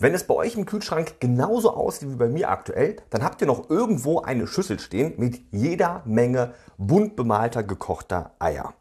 [0.00, 3.46] Wenn es bei euch im Kühlschrank genauso aussieht wie bei mir aktuell, dann habt ihr
[3.46, 8.72] noch irgendwo eine Schüssel stehen mit jeder Menge bunt bemalter gekochter Eier.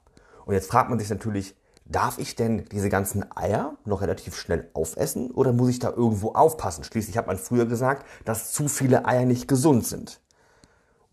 [0.46, 4.70] Und jetzt fragt man sich natürlich, darf ich denn diese ganzen Eier noch relativ schnell
[4.74, 6.86] aufessen oder muss ich da irgendwo aufpassen?
[6.86, 10.22] Schließlich hat man früher gesagt, dass zu viele Eier nicht gesund sind.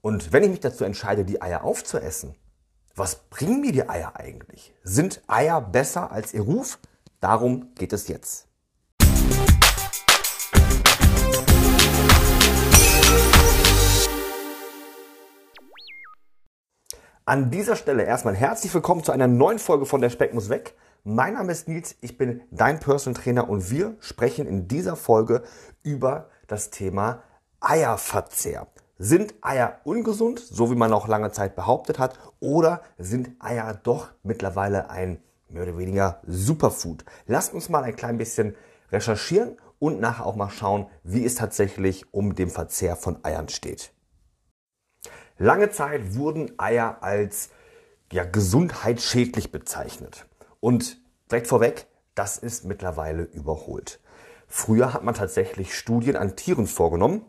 [0.02, 2.36] Und wenn ich mich dazu entscheide, die Eier aufzuessen,
[2.94, 4.72] was bringen mir die Eier eigentlich?
[4.84, 6.78] Sind Eier besser als ihr Ruf?
[7.18, 8.45] Darum geht es jetzt.
[17.28, 20.76] An dieser Stelle erstmal herzlich willkommen zu einer neuen Folge von Der Speck muss weg.
[21.02, 25.42] Mein Name ist Nils, ich bin dein Personal Trainer und wir sprechen in dieser Folge
[25.82, 27.24] über das Thema
[27.58, 28.68] Eierverzehr.
[28.98, 34.06] Sind Eier ungesund, so wie man auch lange Zeit behauptet hat, oder sind Eier doch
[34.22, 37.04] mittlerweile ein mehr oder weniger Superfood?
[37.26, 38.54] Lasst uns mal ein klein bisschen
[38.92, 43.95] recherchieren und nachher auch mal schauen, wie es tatsächlich um den Verzehr von Eiern steht.
[45.38, 47.50] Lange Zeit wurden Eier als
[48.10, 50.26] ja, gesundheitsschädlich bezeichnet.
[50.60, 50.98] Und
[51.30, 54.00] direkt vorweg, das ist mittlerweile überholt.
[54.48, 57.22] Früher hat man tatsächlich Studien an Tieren vorgenommen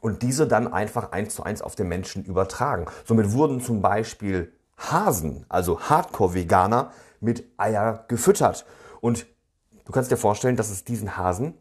[0.00, 2.86] und diese dann einfach eins zu eins auf den Menschen übertragen.
[3.04, 8.66] Somit wurden zum Beispiel Hasen, also Hardcore-Veganer, mit Eier gefüttert.
[9.00, 9.26] Und
[9.84, 11.54] du kannst dir vorstellen, dass es diesen Hasen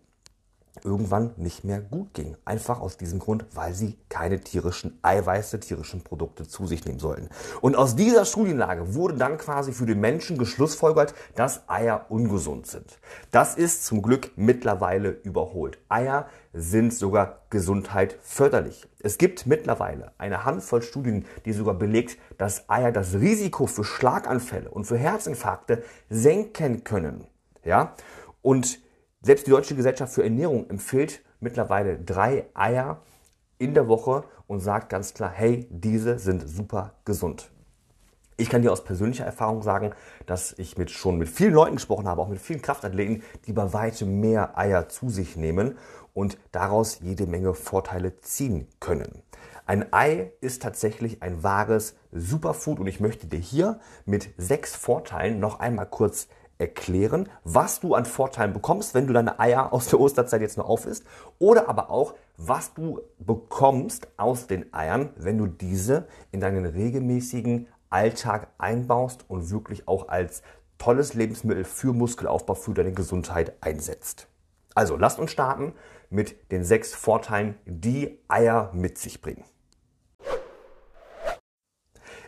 [0.83, 2.35] irgendwann nicht mehr gut ging.
[2.45, 7.29] Einfach aus diesem Grund, weil sie keine tierischen Eiweiße, tierischen Produkte zu sich nehmen sollten.
[7.61, 12.99] Und aus dieser Studienlage wurde dann quasi für den Menschen geschlussfolgert, dass Eier ungesund sind.
[13.31, 15.77] Das ist zum Glück mittlerweile überholt.
[15.89, 18.87] Eier sind sogar Gesundheit förderlich.
[19.01, 24.69] Es gibt mittlerweile eine Handvoll Studien, die sogar belegt, dass Eier das Risiko für Schlaganfälle
[24.69, 27.25] und für Herzinfarkte senken können.
[27.63, 27.93] Ja?
[28.41, 28.79] Und
[29.21, 33.01] selbst die Deutsche Gesellschaft für Ernährung empfiehlt mittlerweile drei Eier
[33.57, 37.51] in der Woche und sagt ganz klar, hey, diese sind super gesund.
[38.37, 39.91] Ich kann dir aus persönlicher Erfahrung sagen,
[40.25, 43.73] dass ich mit, schon mit vielen Leuten gesprochen habe, auch mit vielen Kraftathleten, die bei
[43.73, 45.77] weitem mehr Eier zu sich nehmen
[46.13, 49.21] und daraus jede Menge Vorteile ziehen können.
[49.65, 55.41] Ein Ei ist tatsächlich ein wahres Superfood und ich möchte dir hier mit sechs Vorteilen
[55.41, 59.99] noch einmal kurz erklären, was du an Vorteilen bekommst, wenn du deine Eier aus der
[59.99, 61.05] Osterzeit jetzt noch aufisst
[61.39, 67.67] oder aber auch, was du bekommst aus den Eiern, wenn du diese in deinen regelmäßigen
[67.89, 70.43] Alltag einbaust und wirklich auch als
[70.77, 74.27] tolles Lebensmittel für Muskelaufbau, für deine Gesundheit einsetzt.
[74.75, 75.73] Also lasst uns starten
[76.09, 79.43] mit den sechs Vorteilen, die Eier mit sich bringen.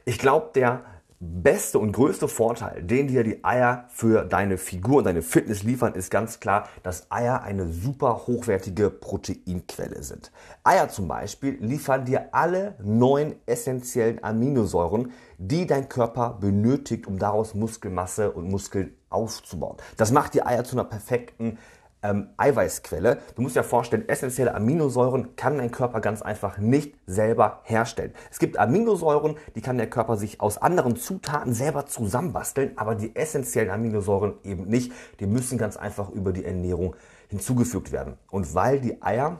[0.05, 0.83] Ich glaube, der
[1.23, 5.93] beste und größte Vorteil, den dir die Eier für deine Figur und deine Fitness liefern,
[5.93, 10.31] ist ganz klar, dass Eier eine super hochwertige Proteinquelle sind.
[10.63, 17.53] Eier zum Beispiel liefern dir alle neun essentiellen Aminosäuren, die dein Körper benötigt, um daraus
[17.53, 19.77] Muskelmasse und Muskeln aufzubauen.
[19.97, 21.59] Das macht die Eier zu einer perfekten
[22.03, 23.19] ähm, Eiweißquelle.
[23.35, 28.13] Du musst dir vorstellen, essentielle Aminosäuren kann dein Körper ganz einfach nicht selber herstellen.
[28.31, 33.15] Es gibt Aminosäuren, die kann der Körper sich aus anderen Zutaten selber zusammenbasteln, aber die
[33.15, 34.91] essentiellen Aminosäuren eben nicht.
[35.19, 36.95] Die müssen ganz einfach über die Ernährung
[37.29, 38.17] hinzugefügt werden.
[38.29, 39.39] Und weil die Eier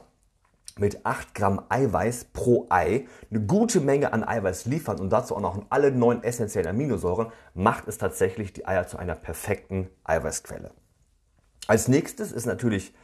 [0.78, 5.40] mit 8 Gramm Eiweiß pro Ei eine gute Menge an Eiweiß liefern und dazu auch
[5.40, 10.70] noch alle neun essentiellen Aminosäuren, macht es tatsächlich die Eier zu einer perfekten Eiweißquelle.
[11.66, 12.94] Als nächstes ist natürlich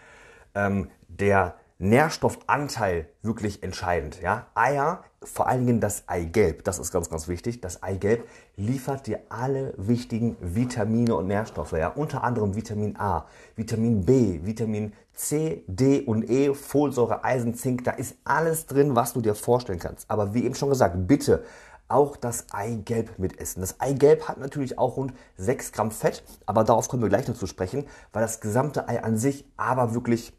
[0.54, 4.20] ähm, der Nährstoffanteil wirklich entscheidend.
[4.20, 4.48] Ja?
[4.54, 7.60] Eier, vor allen Dingen das Eigelb, das ist ganz, ganz wichtig.
[7.60, 8.26] Das Eigelb
[8.56, 11.72] liefert dir alle wichtigen Vitamine und Nährstoffe.
[11.72, 11.88] Ja?
[11.88, 17.84] Unter anderem Vitamin A, Vitamin B, Vitamin C, D und E, Folsäure, Eisen, Zink.
[17.84, 20.10] Da ist alles drin, was du dir vorstellen kannst.
[20.10, 21.44] Aber wie eben schon gesagt, bitte
[21.88, 23.60] auch das Eigelb mitessen.
[23.62, 27.36] Das Eigelb hat natürlich auch rund 6 Gramm Fett, aber darauf kommen wir gleich noch
[27.36, 30.32] zu sprechen, weil das gesamte Ei an sich aber wirklich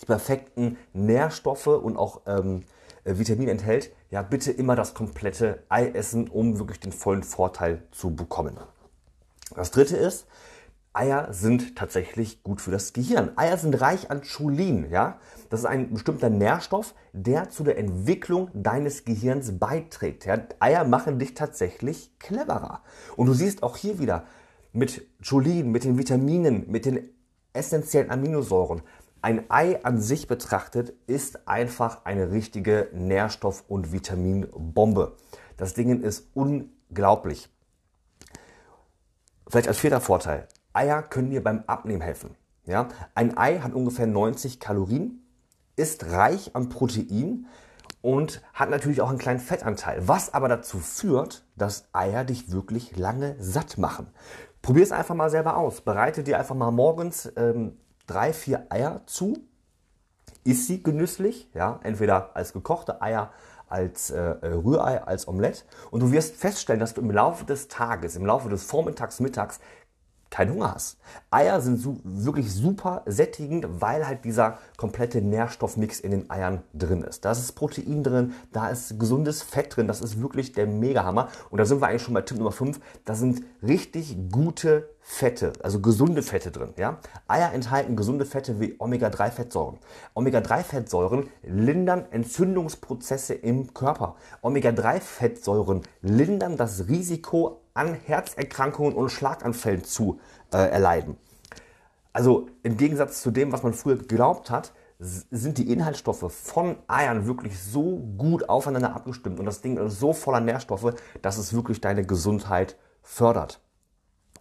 [0.00, 2.64] die perfekten Nährstoffe und auch ähm,
[3.04, 3.90] äh, Vitamine enthält.
[4.10, 8.58] Ja, bitte immer das komplette Ei essen, um wirklich den vollen Vorteil zu bekommen.
[9.54, 10.26] Das dritte ist,
[10.98, 13.30] Eier sind tatsächlich gut für das Gehirn.
[13.36, 15.20] Eier sind reich an Cholin, ja?
[15.48, 20.26] Das ist ein bestimmter Nährstoff, der zu der Entwicklung deines Gehirns beiträgt.
[20.26, 20.38] Ja?
[20.58, 22.82] Eier machen dich tatsächlich cleverer.
[23.16, 24.24] Und du siehst auch hier wieder
[24.72, 27.08] mit Cholin, mit den Vitaminen, mit den
[27.52, 28.82] essentiellen Aminosäuren.
[29.22, 35.16] Ein Ei an sich betrachtet ist einfach eine richtige Nährstoff- und Vitaminbombe.
[35.56, 37.48] Das Ding ist unglaublich.
[39.48, 40.48] Vielleicht als vierter Vorteil.
[40.78, 42.36] Eier können dir beim Abnehmen helfen.
[42.64, 42.88] Ja?
[43.16, 45.26] Ein Ei hat ungefähr 90 Kalorien,
[45.74, 47.46] ist reich an Protein
[48.00, 52.96] und hat natürlich auch einen kleinen Fettanteil, was aber dazu führt, dass Eier dich wirklich
[52.96, 54.06] lange satt machen.
[54.62, 55.80] Probier es einfach mal selber aus.
[55.80, 57.76] Bereite dir einfach mal morgens ähm,
[58.06, 59.36] drei, vier Eier zu.
[60.44, 63.32] Iss sie genüsslich, ja, entweder als gekochte Eier,
[63.68, 65.64] als äh, äh Rührei, als Omelette.
[65.90, 69.60] Und du wirst feststellen, dass du im Laufe des Tages, im Laufe des Vormittags, Mittags
[70.30, 70.98] keinen Hunger hast.
[71.30, 77.02] Eier sind su wirklich super sättigend, weil halt dieser komplette Nährstoffmix in den Eiern drin
[77.02, 77.24] ist.
[77.24, 81.28] Da ist Protein drin, da ist gesundes Fett drin, das ist wirklich der Megahammer.
[81.50, 82.78] Und da sind wir eigentlich schon bei Tipp Nummer 5.
[83.04, 86.74] Da sind richtig gute Fette, also gesunde Fette drin.
[86.76, 86.98] Ja?
[87.28, 89.78] Eier enthalten gesunde Fette wie Omega-3-Fettsäuren.
[90.14, 94.16] Omega-3-Fettsäuren lindern Entzündungsprozesse im Körper.
[94.42, 100.20] Omega-3-Fettsäuren lindern das Risiko an Herzerkrankungen und Schlaganfällen zu
[100.52, 101.16] äh, erleiden.
[102.12, 107.26] Also im Gegensatz zu dem, was man früher geglaubt hat, sind die Inhaltsstoffe von Eiern
[107.26, 111.80] wirklich so gut aufeinander abgestimmt und das Ding ist so voller Nährstoffe, dass es wirklich
[111.80, 113.60] deine Gesundheit fördert.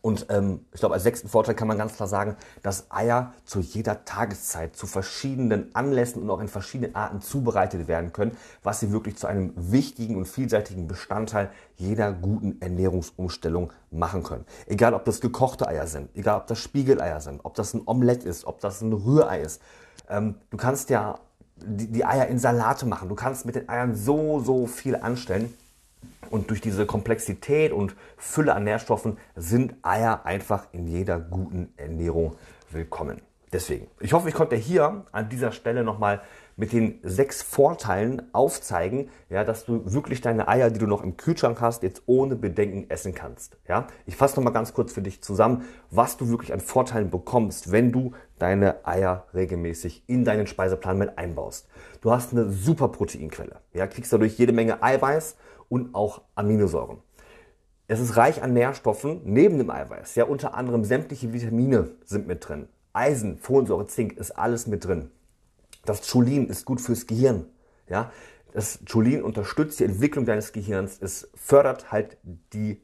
[0.07, 3.59] Und ähm, ich glaube, als sechsten Vorteil kann man ganz klar sagen, dass Eier zu
[3.59, 8.31] jeder Tageszeit, zu verschiedenen Anlässen und auch in verschiedenen Arten zubereitet werden können,
[8.63, 14.45] was sie wirklich zu einem wichtigen und vielseitigen Bestandteil jeder guten Ernährungsumstellung machen können.
[14.65, 18.23] Egal, ob das gekochte Eier sind, egal, ob das Spiegeleier sind, ob das ein Omelett
[18.23, 19.61] ist, ob das ein Rührei ist.
[20.09, 21.19] Ähm, du kannst ja
[21.57, 23.09] die, die Eier in Salate machen.
[23.09, 25.53] Du kannst mit den Eiern so, so viel anstellen.
[26.29, 32.35] Und durch diese Komplexität und Fülle an Nährstoffen sind Eier einfach in jeder guten Ernährung
[32.69, 33.21] willkommen.
[33.53, 36.21] Deswegen, ich hoffe, ich konnte hier an dieser Stelle nochmal
[36.57, 41.15] mit den sechs Vorteilen aufzeigen, ja, dass du wirklich deine Eier, die du noch im
[41.15, 43.57] Kühlschrank hast, jetzt ohne Bedenken essen kannst.
[43.67, 43.87] Ja?
[44.05, 47.91] Ich fasse nochmal ganz kurz für dich zusammen, was du wirklich an Vorteilen bekommst, wenn
[47.91, 51.69] du deine Eier regelmäßig in deinen Speiseplan mit einbaust.
[52.01, 53.61] Du hast eine super Proteinquelle.
[53.73, 53.87] Ja?
[53.87, 55.37] Kriegst dadurch jede Menge Eiweiß
[55.69, 56.97] und auch Aminosäuren.
[57.87, 60.15] Es ist reich an Nährstoffen neben dem Eiweiß.
[60.15, 62.67] Ja, unter anderem sämtliche Vitamine sind mit drin.
[62.91, 65.11] Eisen, Folsäure, Zink ist alles mit drin.
[65.85, 67.45] Das Cholin ist gut fürs Gehirn.
[67.87, 68.11] Ja,
[68.51, 70.97] das Cholin unterstützt die Entwicklung deines Gehirns.
[71.01, 72.17] Es fördert halt
[72.53, 72.81] die,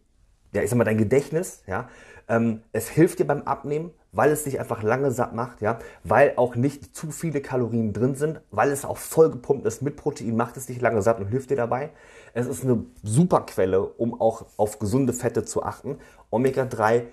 [0.54, 1.64] ja, ich sag mal, dein Gedächtnis.
[1.68, 1.90] Ja,
[2.30, 6.34] ähm, es hilft dir beim Abnehmen, weil es dich einfach lange satt macht, ja, weil
[6.38, 10.56] auch nicht zu viele Kalorien drin sind, weil es auch vollgepumpt ist mit Protein, macht
[10.56, 11.90] es dich lange satt und hilft dir dabei.
[12.34, 15.98] Es ist eine super Quelle, um auch auf gesunde Fette zu achten.
[16.30, 17.04] Omega-3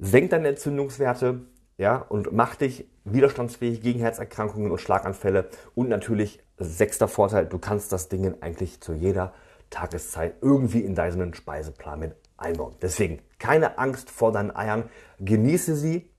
[0.00, 1.42] senkt deine Entzündungswerte,
[1.76, 5.48] ja, und macht dich widerstandsfähig gegen Herzerkrankungen und Schlaganfälle.
[5.74, 9.34] Und natürlich, sechster Vorteil, du kannst das Ding eigentlich zu jeder
[9.70, 12.74] Tageszeit irgendwie in deinen Speiseplan mit einbauen.
[12.80, 14.84] Deswegen keine Angst vor deinen Eiern,
[15.18, 16.10] genieße sie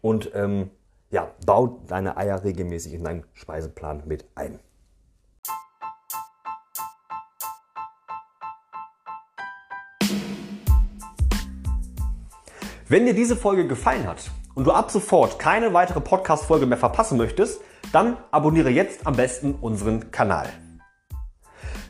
[0.00, 0.70] und ähm,
[1.10, 4.58] ja, bau deine Eier regelmäßig in deinen Speiseplan mit ein.
[12.86, 17.16] Wenn dir diese Folge gefallen hat und du ab sofort keine weitere Podcast-Folge mehr verpassen
[17.16, 17.60] möchtest,
[17.92, 20.48] dann abonniere jetzt am besten unseren Kanal.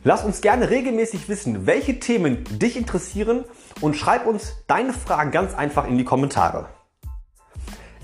[0.04, 3.44] Lass uns gerne regelmäßig wissen, welche Themen dich interessieren
[3.80, 6.68] und schreib uns deine Fragen ganz einfach in die Kommentare.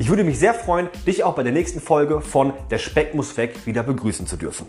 [0.01, 3.37] Ich würde mich sehr freuen, dich auch bei der nächsten Folge von Der Speck muss
[3.37, 4.65] weg wieder begrüßen zu dürfen.